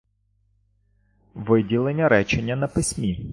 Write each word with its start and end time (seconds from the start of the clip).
Виділення 1.33 2.09
речення 2.09 2.55
на 2.55 2.67
письмі 2.67 3.29